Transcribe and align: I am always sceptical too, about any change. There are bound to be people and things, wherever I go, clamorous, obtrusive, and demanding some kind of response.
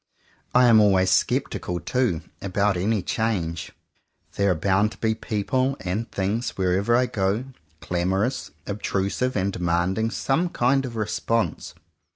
I 0.55 0.65
am 0.65 0.79
always 0.81 1.11
sceptical 1.11 1.79
too, 1.79 2.21
about 2.41 2.75
any 2.75 3.03
change. 3.03 3.71
There 4.35 4.49
are 4.49 4.55
bound 4.55 4.93
to 4.93 4.97
be 4.97 5.13
people 5.13 5.77
and 5.81 6.11
things, 6.11 6.57
wherever 6.57 6.95
I 6.95 7.05
go, 7.05 7.43
clamorous, 7.81 8.49
obtrusive, 8.65 9.35
and 9.35 9.53
demanding 9.53 10.09
some 10.09 10.49
kind 10.49 10.87
of 10.87 10.95
response. 10.95 11.75